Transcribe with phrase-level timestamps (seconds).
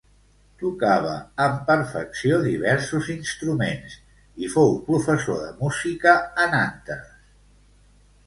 [0.59, 1.09] Tocava
[1.47, 3.99] amb perfecció diversos instruments
[4.45, 7.13] i fou professor de música a Nantes.